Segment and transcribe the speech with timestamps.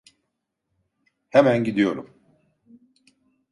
[1.29, 2.09] Hemen gidiyorum.